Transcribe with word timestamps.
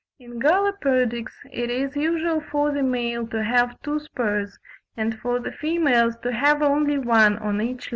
In 0.17 0.39
Galloperdix 0.39 1.29
it 1.51 1.69
is 1.69 1.95
usual 1.95 2.41
for 2.49 2.71
the 2.71 2.81
males 2.81 3.29
to 3.29 3.43
have 3.43 3.79
two 3.83 3.99
spurs, 3.99 4.57
and 4.97 5.13
for 5.19 5.39
the 5.39 5.51
females 5.51 6.17
to 6.23 6.31
have 6.33 6.63
only 6.63 6.97
one 6.97 7.37
on 7.37 7.61
each 7.61 7.85
leg. 7.85 7.89